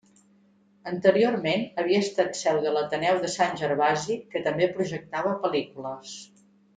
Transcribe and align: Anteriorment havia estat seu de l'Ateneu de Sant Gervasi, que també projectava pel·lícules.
Anteriorment 0.91 1.65
havia 1.83 1.99
estat 2.05 2.39
seu 2.41 2.57
de 2.65 2.73
l'Ateneu 2.77 3.19
de 3.27 3.31
Sant 3.35 3.53
Gervasi, 3.63 4.17
que 4.35 4.43
també 4.49 4.71
projectava 4.79 5.35
pel·lícules. 5.45 6.17